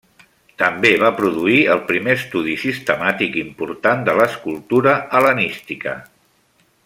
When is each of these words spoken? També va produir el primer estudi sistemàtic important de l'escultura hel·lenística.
També 0.59 0.89
va 1.01 1.11
produir 1.19 1.57
el 1.73 1.83
primer 1.91 2.15
estudi 2.21 2.55
sistemàtic 2.63 3.37
important 3.43 4.03
de 4.09 4.19
l'escultura 4.21 4.99
hel·lenística. 5.19 5.97